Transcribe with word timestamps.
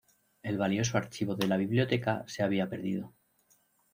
El 0.41 0.57
valioso 0.57 0.97
archivo 0.97 1.35
de 1.35 1.45
la 1.47 1.57
biblioteca 1.57 2.23
se 2.27 2.41
había 2.41 2.67
perdido. 2.67 3.13